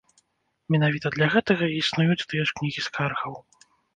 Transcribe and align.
Менавіта 0.75 1.11
для 1.15 1.27
гэтага 1.33 1.69
і 1.73 1.77
існуюць 1.83 2.27
тыя 2.33 2.43
ж 2.51 2.57
кнігі 2.61 2.85
скаргаў. 2.89 3.39